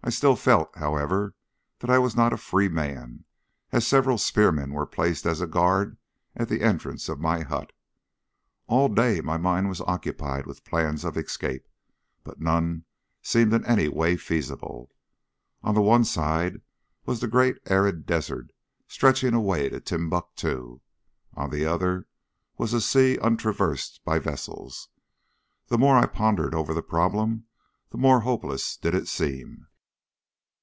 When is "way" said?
13.88-14.16